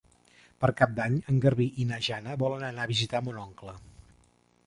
[0.63, 3.77] Per Cap d'Any en Garbí i na Jana volen anar a visitar mon oncle.